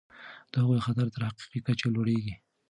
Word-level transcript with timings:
د 0.51 0.53
هغوی 0.61 0.79
خطر 0.85 1.07
تر 1.15 1.21
حقیقي 1.29 1.59
کچې 1.65 1.87
لوړیږي. 1.95 2.33